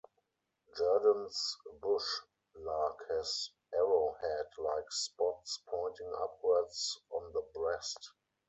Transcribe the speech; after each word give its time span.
Jerdon's 0.75 1.59
bush 1.79 2.21
lark 2.55 3.05
has 3.09 3.51
arrowhead-like 3.71 4.91
spots 4.91 5.59
pointing 5.67 6.11
upwards 6.19 6.99
on 7.11 7.31
the 7.33 7.43
breast. 7.53 8.09